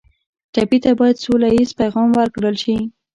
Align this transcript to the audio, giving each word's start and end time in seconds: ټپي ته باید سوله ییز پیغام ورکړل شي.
ټپي 0.53 0.77
ته 0.83 0.91
باید 0.99 1.21
سوله 1.23 1.49
ییز 1.55 1.71
پیغام 1.79 2.09
ورکړل 2.19 2.55
شي. 2.63 2.75